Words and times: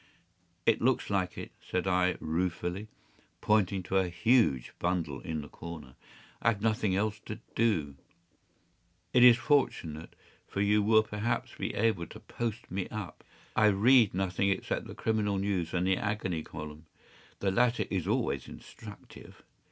”“It 0.65 0.81
looks 0.81 1.11
like 1.11 1.37
it,” 1.37 1.51
said 1.61 1.85
I, 1.85 2.17
ruefully, 2.19 2.87
pointing 3.39 3.83
to 3.83 3.97
a 3.97 4.09
huge 4.09 4.73
bundle 4.79 5.19
in 5.21 5.41
the 5.41 5.47
corner. 5.47 5.93
“I 6.41 6.47
have 6.47 6.55
had 6.55 6.63
nothing 6.63 6.95
else 6.95 7.19
to 7.27 7.37
do.” 7.53 7.93
“It 9.13 9.21
is 9.23 9.37
fortunate, 9.37 10.15
for 10.47 10.59
you 10.59 10.81
will 10.81 11.03
perhaps 11.03 11.53
be 11.53 11.75
able 11.75 12.07
to 12.07 12.19
post 12.19 12.71
me 12.71 12.87
up. 12.87 13.23
I 13.55 13.67
read 13.67 14.15
nothing 14.15 14.49
except 14.49 14.87
the 14.87 14.95
criminal 14.95 15.37
news 15.37 15.71
and 15.71 15.85
the 15.85 15.97
agony 15.97 16.41
column. 16.41 16.87
The 17.37 17.51
latter 17.51 17.85
is 17.91 18.07
always 18.07 18.47
instructive. 18.47 19.43